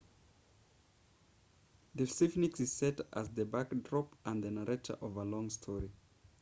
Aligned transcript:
the 1.93 2.07
sphinx 2.07 2.59
is 2.59 2.71
set 2.73 3.01
as 3.13 3.29
the 3.29 3.45
backdrop 3.45 4.15
and 4.25 4.43
the 4.43 4.49
narrator 4.49 4.93
of 4.99 5.15
a 5.17 5.23
long 5.23 5.47
story 5.47 5.91